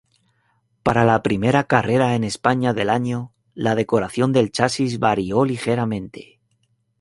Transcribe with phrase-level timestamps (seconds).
[0.81, 6.39] Para la primera carrera en España del año, la decoración del chasis varió ligeramente.